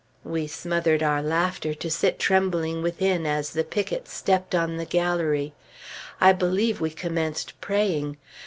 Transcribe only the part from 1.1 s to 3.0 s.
laughter to sit trembling